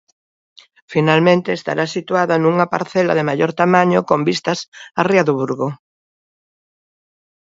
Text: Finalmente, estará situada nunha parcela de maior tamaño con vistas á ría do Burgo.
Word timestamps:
Finalmente, 0.93 1.49
estará 1.53 1.85
situada 1.95 2.35
nunha 2.37 2.65
parcela 2.73 3.13
de 3.15 3.27
maior 3.29 3.51
tamaño 3.61 3.99
con 4.09 4.19
vistas 4.29 4.59
á 4.99 5.01
ría 5.09 5.23
do 5.27 5.33
Burgo. 5.39 5.69